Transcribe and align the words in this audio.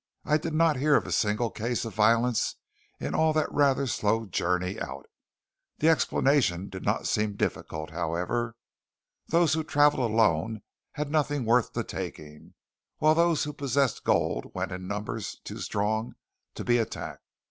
I 0.25 0.37
did 0.39 0.55
not 0.55 0.77
hear 0.77 0.95
of 0.95 1.05
a 1.05 1.11
single 1.11 1.51
case 1.51 1.85
of 1.85 1.93
violence 1.93 2.55
in 2.99 3.13
all 3.13 3.33
the 3.33 3.45
rather 3.51 3.85
slow 3.85 4.25
journey 4.25 4.79
out. 4.79 5.05
The 5.77 5.89
explanation 5.89 6.69
did 6.69 6.83
not 6.83 7.05
seem 7.05 7.33
difficult, 7.35 7.91
however. 7.91 8.55
Those 9.27 9.53
who 9.53 9.63
travelled 9.63 10.09
alone 10.09 10.63
had 10.93 11.11
nothing 11.11 11.45
worth 11.45 11.73
the 11.73 11.83
taking; 11.83 12.55
while 12.97 13.13
those 13.13 13.43
who 13.43 13.53
possessed 13.53 14.03
gold 14.03 14.55
went 14.55 14.71
in 14.71 14.87
numbers 14.87 15.39
too 15.43 15.59
strong 15.59 16.15
to 16.55 16.63
be 16.63 16.79
attacked. 16.79 17.21